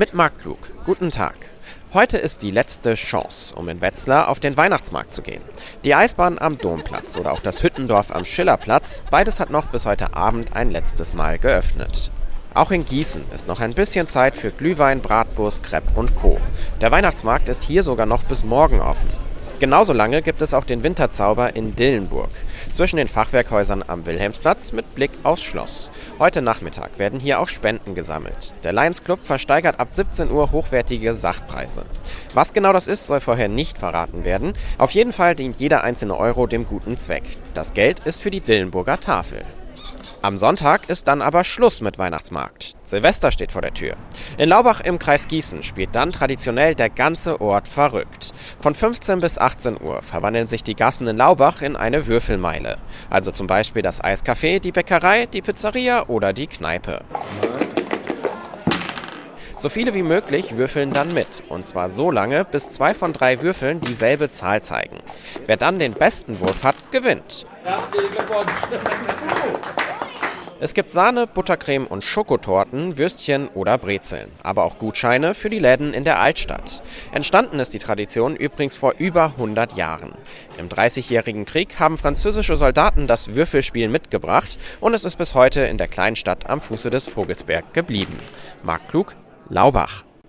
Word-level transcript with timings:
Mit 0.00 0.14
Marc 0.14 0.38
Klug. 0.38 0.56
Guten 0.86 1.10
Tag. 1.10 1.34
Heute 1.92 2.16
ist 2.16 2.42
die 2.42 2.50
letzte 2.50 2.94
Chance, 2.94 3.54
um 3.54 3.68
in 3.68 3.82
Wetzlar 3.82 4.30
auf 4.30 4.40
den 4.40 4.56
Weihnachtsmarkt 4.56 5.12
zu 5.12 5.20
gehen. 5.20 5.42
Die 5.84 5.94
Eisbahn 5.94 6.38
am 6.38 6.56
Domplatz 6.56 7.18
oder 7.18 7.32
auch 7.32 7.42
das 7.42 7.62
Hüttendorf 7.62 8.10
am 8.10 8.24
Schillerplatz, 8.24 9.02
beides 9.10 9.40
hat 9.40 9.50
noch 9.50 9.66
bis 9.66 9.84
heute 9.84 10.14
Abend 10.14 10.56
ein 10.56 10.70
letztes 10.70 11.12
Mal 11.12 11.38
geöffnet. 11.38 12.10
Auch 12.54 12.70
in 12.70 12.86
Gießen 12.86 13.24
ist 13.34 13.46
noch 13.46 13.60
ein 13.60 13.74
bisschen 13.74 14.06
Zeit 14.06 14.38
für 14.38 14.52
Glühwein, 14.52 15.02
Bratwurst, 15.02 15.62
Crepe 15.62 15.90
und 15.94 16.16
Co. 16.16 16.40
Der 16.80 16.90
Weihnachtsmarkt 16.90 17.50
ist 17.50 17.62
hier 17.62 17.82
sogar 17.82 18.06
noch 18.06 18.22
bis 18.22 18.42
morgen 18.42 18.80
offen. 18.80 19.10
Genauso 19.60 19.92
lange 19.92 20.22
gibt 20.22 20.40
es 20.40 20.54
auch 20.54 20.64
den 20.64 20.82
Winterzauber 20.82 21.54
in 21.54 21.76
Dillenburg, 21.76 22.30
zwischen 22.72 22.96
den 22.96 23.08
Fachwerkhäusern 23.08 23.84
am 23.86 24.06
Wilhelmsplatz 24.06 24.72
mit 24.72 24.94
Blick 24.94 25.10
aufs 25.22 25.42
Schloss. 25.42 25.90
Heute 26.18 26.40
Nachmittag 26.40 26.98
werden 26.98 27.20
hier 27.20 27.38
auch 27.38 27.48
Spenden 27.48 27.94
gesammelt. 27.94 28.54
Der 28.64 28.72
Lions 28.72 29.04
Club 29.04 29.20
versteigert 29.22 29.78
ab 29.78 29.88
17 29.90 30.30
Uhr 30.30 30.50
hochwertige 30.50 31.12
Sachpreise. 31.12 31.84
Was 32.32 32.54
genau 32.54 32.72
das 32.72 32.88
ist, 32.88 33.06
soll 33.06 33.20
vorher 33.20 33.48
nicht 33.48 33.76
verraten 33.76 34.24
werden. 34.24 34.54
Auf 34.78 34.92
jeden 34.92 35.12
Fall 35.12 35.34
dient 35.34 35.60
jeder 35.60 35.84
einzelne 35.84 36.16
Euro 36.16 36.46
dem 36.46 36.66
guten 36.66 36.96
Zweck. 36.96 37.24
Das 37.52 37.74
Geld 37.74 38.00
ist 38.06 38.22
für 38.22 38.30
die 38.30 38.40
Dillenburger 38.40 38.98
Tafel. 38.98 39.42
Am 40.22 40.36
Sonntag 40.36 40.90
ist 40.90 41.08
dann 41.08 41.22
aber 41.22 41.44
Schluss 41.44 41.80
mit 41.80 41.98
Weihnachtsmarkt. 41.98 42.76
Silvester 42.84 43.30
steht 43.30 43.52
vor 43.52 43.62
der 43.62 43.72
Tür. 43.72 43.94
In 44.36 44.50
Laubach 44.50 44.82
im 44.82 44.98
Kreis 44.98 45.28
Gießen 45.28 45.62
spielt 45.62 45.94
dann 45.94 46.12
traditionell 46.12 46.74
der 46.74 46.90
ganze 46.90 47.40
Ort 47.40 47.66
verrückt. 47.66 48.34
Von 48.58 48.74
15 48.74 49.20
bis 49.20 49.38
18 49.38 49.80
Uhr 49.80 50.02
verwandeln 50.02 50.46
sich 50.46 50.62
die 50.62 50.76
Gassen 50.76 51.06
in 51.06 51.16
Laubach 51.16 51.62
in 51.62 51.74
eine 51.74 52.06
Würfelmeile. 52.06 52.76
Also 53.08 53.32
zum 53.32 53.46
Beispiel 53.46 53.80
das 53.80 54.04
Eiscafé, 54.04 54.60
die 54.60 54.72
Bäckerei, 54.72 55.24
die 55.24 55.40
Pizzeria 55.40 56.06
oder 56.08 56.34
die 56.34 56.48
Kneipe. 56.48 57.00
So 59.56 59.70
viele 59.70 59.94
wie 59.94 60.02
möglich 60.02 60.58
würfeln 60.58 60.92
dann 60.92 61.14
mit. 61.14 61.42
Und 61.48 61.66
zwar 61.66 61.88
so 61.88 62.10
lange, 62.10 62.44
bis 62.44 62.70
zwei 62.72 62.92
von 62.92 63.14
drei 63.14 63.40
Würfeln 63.40 63.80
dieselbe 63.80 64.30
Zahl 64.30 64.62
zeigen. 64.62 64.98
Wer 65.46 65.56
dann 65.56 65.78
den 65.78 65.92
besten 65.92 66.40
Wurf 66.40 66.62
hat, 66.62 66.76
gewinnt. 66.90 67.46
Herzlichen 67.64 68.10
Glückwunsch. 68.10 68.52
Es 70.62 70.74
gibt 70.74 70.90
Sahne, 70.90 71.26
Buttercreme 71.26 71.86
und 71.86 72.04
Schokotorten, 72.04 72.98
Würstchen 72.98 73.48
oder 73.48 73.78
Brezeln, 73.78 74.30
aber 74.42 74.64
auch 74.64 74.78
Gutscheine 74.78 75.32
für 75.32 75.48
die 75.48 75.58
Läden 75.58 75.94
in 75.94 76.04
der 76.04 76.20
Altstadt. 76.20 76.82
Entstanden 77.12 77.58
ist 77.60 77.72
die 77.72 77.78
Tradition 77.78 78.36
übrigens 78.36 78.76
vor 78.76 78.92
über 78.98 79.24
100 79.38 79.72
Jahren. 79.78 80.12
Im 80.58 80.68
Dreißigjährigen 80.68 81.46
Krieg 81.46 81.80
haben 81.80 81.96
französische 81.96 82.56
Soldaten 82.56 83.06
das 83.06 83.34
Würfelspiel 83.34 83.88
mitgebracht 83.88 84.58
und 84.80 84.92
es 84.92 85.06
ist 85.06 85.16
bis 85.16 85.34
heute 85.34 85.62
in 85.62 85.78
der 85.78 85.88
kleinen 85.88 86.16
Stadt 86.16 86.50
am 86.50 86.60
Fuße 86.60 86.90
des 86.90 87.06
Vogelsberg 87.06 87.72
geblieben. 87.72 88.18
Marc 88.62 88.86
Klug, 88.88 89.16
Laubach. 89.48 90.04